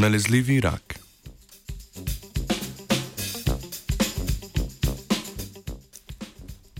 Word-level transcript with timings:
Nalezljivi 0.00 0.60
rak. 0.60 0.94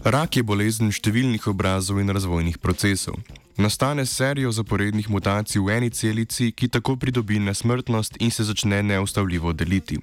Rak 0.04 0.38
je 0.38 0.42
bolezen 0.42 0.88
številnih 0.88 1.44
obrazov 1.52 2.00
in 2.00 2.08
razvojnih 2.16 2.56
procesov. 2.64 3.20
Nastane 3.60 4.06
serijo 4.06 4.52
zaporednih 4.52 5.10
mutacij 5.10 5.60
v 5.60 5.68
eni 5.68 5.90
celici, 5.90 6.46
ki 6.52 6.68
tako 6.68 6.94
pridobi 6.96 7.38
nesmrtnost 7.38 8.16
in 8.20 8.30
se 8.30 8.44
začne 8.44 8.82
neustavljivo 8.82 9.52
deliti. 9.52 9.98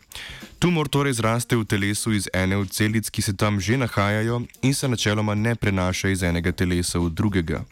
Tumor 0.60 0.88
torej 0.88 1.14
zraste 1.14 1.58
v 1.58 1.66
telesu 1.66 2.14
iz 2.14 2.30
ene 2.34 2.58
od 2.58 2.70
celic, 2.70 3.10
ki 3.10 3.22
se 3.22 3.34
tam 3.34 3.60
že 3.60 3.78
nahajajo 3.78 4.44
in 4.62 4.74
se 4.74 4.88
načeloma 4.88 5.36
ne 5.36 5.56
prenaša 5.56 6.10
iz 6.10 6.24
enega 6.24 6.52
telesa 6.52 7.00
v 7.00 7.10
drugega. 7.10 7.66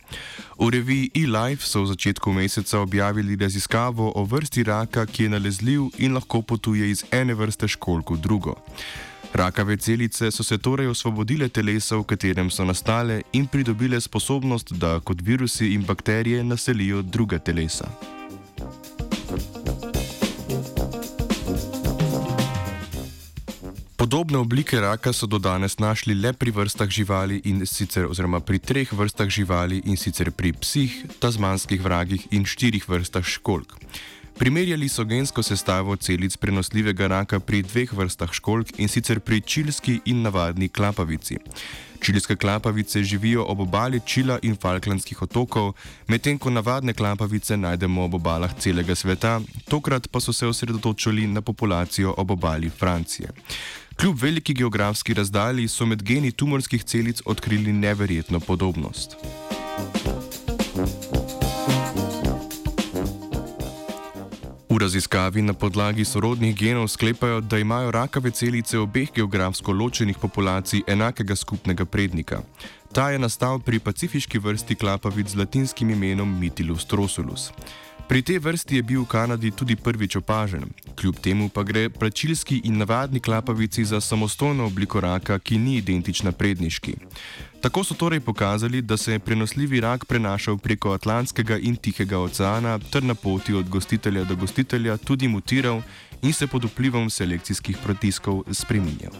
V 0.57 0.69
reviji 0.73 1.11
eLife 1.13 1.61
so 1.61 1.83
v 1.83 1.93
začetku 1.93 2.33
meseca 2.33 2.79
objavili 2.79 3.35
raziskavo 3.35 4.11
o 4.15 4.25
vrsti 4.25 4.63
raka, 4.63 5.05
ki 5.05 5.23
je 5.23 5.29
nalezljiv 5.29 5.81
in 5.97 6.13
lahko 6.13 6.41
potuje 6.41 6.89
iz 6.89 7.05
ene 7.11 7.33
vrste 7.33 7.67
školk 7.67 8.09
v 8.09 8.17
drugo. 8.17 8.57
Rakave 9.35 9.77
celice 9.77 10.31
so 10.31 10.43
se 10.43 10.57
torej 10.57 10.87
osvobodile 10.87 11.49
telesa, 11.49 11.97
v 11.97 12.03
katerem 12.07 12.47
so 12.49 12.63
nastale, 12.63 13.21
in 13.33 13.47
pridobile 13.47 13.99
sposobnost, 14.01 14.71
da 14.71 14.99
kot 15.03 15.19
virusi 15.21 15.73
in 15.73 15.83
bakterije 15.83 16.43
naselijo 16.43 17.01
druga 17.01 17.39
telesa. 17.39 17.89
Podobne 23.95 24.37
oblike 24.37 24.79
raka 24.79 25.13
so 25.13 25.27
do 25.27 25.37
danes 25.39 25.79
našli 25.79 26.15
le 26.15 26.33
pri 26.33 26.51
vrstah 26.51 26.89
živali 26.89 27.41
in 27.43 27.65
sicer 27.65 28.05
oziroma 28.05 28.39
pri 28.39 28.59
treh 28.59 28.93
vrstah 28.93 29.27
živali 29.27 29.81
in 29.85 29.97
sicer 29.97 30.31
pri 30.31 30.53
psih, 30.53 31.05
tazmanskih 31.19 31.81
vragih 31.83 32.27
in 32.31 32.45
štirih 32.45 32.89
vrstah 32.89 33.25
školk. 33.25 33.75
Primerjali 34.37 34.89
so 34.89 35.03
gensko 35.03 35.43
sestavo 35.43 35.95
celic 35.95 36.37
prenosljivega 36.37 37.07
raka 37.07 37.39
pri 37.39 37.61
dveh 37.63 37.93
vrstah 37.93 38.33
školk 38.33 38.73
in 38.77 38.87
sicer 38.91 39.19
pri 39.19 39.39
čilski 39.41 39.99
in 40.05 40.21
navadni 40.21 40.67
klapavici. 40.69 41.37
Čilske 42.01 42.35
klapavice 42.35 43.03
živijo 43.03 43.45
ob 43.47 43.59
obali 43.59 44.01
Čila 44.05 44.39
in 44.41 44.55
Falklandskih 44.55 45.21
otokov, 45.21 45.73
medtem 46.07 46.37
ko 46.37 46.49
navadne 46.49 46.93
klapavice 46.93 47.57
najdemo 47.57 48.03
ob 48.03 48.13
obalah 48.13 48.51
celega 48.59 48.95
sveta, 48.95 49.39
tokrat 49.69 50.07
pa 50.11 50.19
so 50.19 50.33
se 50.33 50.47
osredotočili 50.47 51.27
na 51.27 51.41
populacijo 51.41 52.13
ob 52.17 52.31
obali 52.31 52.69
Francije. 52.69 53.31
Kljub 53.95 54.21
veliki 54.21 54.53
geografski 54.53 55.13
razdalji 55.13 55.67
so 55.67 55.85
med 55.85 56.03
geni 56.03 56.31
tumorskih 56.31 56.83
celic 56.83 57.21
odkrili 57.25 57.73
neverjetno 57.73 58.39
podobnost. 58.39 59.15
V 64.75 64.79
raziskavi 64.79 65.41
na 65.41 65.53
podlagi 65.53 66.03
sorodnih 66.05 66.55
genov 66.55 66.87
sklepajo, 66.91 67.39
da 67.41 67.57
imajo 67.57 67.91
rakave 67.91 68.31
celice 68.31 68.79
obeh 68.79 69.07
geografsko 69.15 69.71
ločenih 69.71 70.17
populacij 70.17 70.81
enakega 70.87 71.35
skupnega 71.35 71.85
prednika. 71.85 72.41
Ta 72.95 73.09
je 73.11 73.19
nastal 73.19 73.59
pri 73.59 73.79
pacifiški 73.79 74.39
vrsti 74.39 74.75
klapavic 74.75 75.27
z 75.27 75.35
latinskim 75.35 75.89
imenom 75.91 76.39
Mitilus 76.39 76.85
trosulus. 76.87 77.49
Pri 78.07 78.21
tej 78.21 78.39
vrsti 78.39 78.75
je 78.75 78.83
bil 78.83 79.01
v 79.03 79.09
Kanadi 79.11 79.51
tudi 79.51 79.75
prvič 79.75 80.15
opažen, 80.15 80.63
kljub 80.95 81.19
temu 81.19 81.49
pa 81.49 81.65
gre 81.67 81.89
plačilski 81.89 82.61
in 82.63 82.77
navadni 82.77 83.19
klapavici 83.19 83.83
za 83.85 83.99
samostojno 84.01 84.65
obliko 84.65 85.01
raka, 85.03 85.39
ki 85.39 85.57
ni 85.57 85.75
identična 85.75 86.31
predniški. 86.31 86.95
Tako 87.61 87.83
so 87.83 87.99
torej 87.99 88.19
pokazali, 88.19 88.81
da 88.81 88.97
se 88.97 89.11
je 89.11 89.19
prenosljivi 89.19 89.81
rak 89.81 90.05
prenašal 90.05 90.57
preko 90.57 90.93
Atlantskega 90.95 91.57
in 91.57 91.75
Tihega 91.75 92.19
oceana 92.19 92.79
ter 92.79 93.03
na 93.03 93.15
poti 93.15 93.53
od 93.53 93.69
gostitelja 93.69 94.23
do 94.23 94.35
gostitelja 94.35 94.97
tudi 94.97 95.27
mutiral 95.27 95.81
in 96.21 96.33
se 96.33 96.47
pod 96.47 96.63
vplivom 96.63 97.09
selekcijskih 97.09 97.77
protiskov 97.83 98.43
spreminjal. 98.51 99.11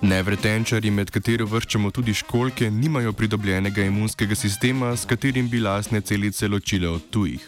Nevretenčari, 0.00 0.88
med 0.88 1.10
katero 1.12 1.44
vrščamo 1.44 1.90
tudi 1.92 2.14
školke, 2.16 2.70
nimajo 2.72 3.12
pridobljenega 3.12 3.84
imunskega 3.84 4.34
sistema, 4.34 4.94
s 4.96 5.04
katerim 5.04 5.48
bi 5.52 5.60
lasne 5.60 6.00
celice 6.00 6.48
ločile 6.48 6.88
od 6.88 7.10
tujih. 7.12 7.44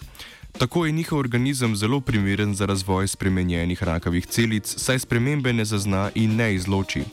Tako 0.58 0.84
je 0.86 0.92
njihov 0.92 1.18
organizem 1.18 1.76
zelo 1.76 2.00
primeren 2.00 2.54
za 2.54 2.66
razvoj 2.66 3.08
spremenjenih 3.08 3.82
rakavih 3.82 4.26
celic, 4.26 4.68
saj 4.68 4.98
spremembe 4.98 5.52
ne 5.52 5.64
zazna 5.64 6.10
in 6.14 6.36
ne 6.36 6.54
izloči. 6.54 7.04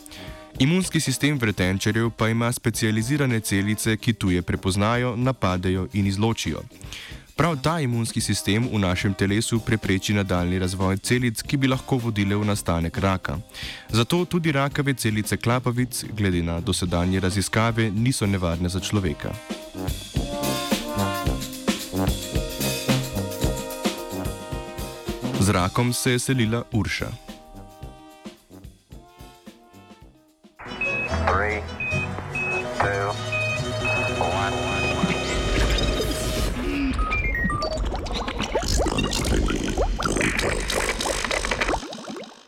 Imunski 0.60 1.00
sistem 1.00 1.40
vretenčarjev 1.40 2.10
pa 2.10 2.30
ima 2.30 2.52
specializirane 2.52 3.40
celice, 3.40 3.98
ki 3.98 4.14
tuje 4.14 4.42
prepoznajo, 4.42 5.16
napadejo 5.16 5.88
in 5.94 6.08
izločijo. 6.08 6.62
Prav 7.40 7.56
ta 7.64 7.80
imunski 7.80 8.22
sistem 8.22 8.68
v 8.68 8.80
našem 8.80 9.14
telesu 9.14 9.60
prepreči 9.60 10.14
nadaljni 10.14 10.60
razvoj 10.60 10.98
celic, 10.98 11.40
ki 11.42 11.58
bi 11.58 11.70
lahko 11.72 11.96
vodile 11.96 12.36
v 12.36 12.44
nastanek 12.44 12.98
raka. 13.00 13.38
Zato 13.90 14.26
tudi 14.26 14.52
rakave 14.52 14.94
celice 14.94 15.38
klapavic, 15.38 16.04
glede 16.18 16.44
na 16.44 16.60
dosedanje 16.60 17.20
raziskave, 17.20 17.92
niso 17.96 18.28
nevarne 18.28 18.70
za 18.70 18.80
človeka. 18.80 19.32
Z 25.40 25.50
rakom 25.50 25.94
se 25.94 26.12
je 26.12 26.20
selila 26.20 26.64
Urša. 26.72 27.08
Three. 31.28 31.89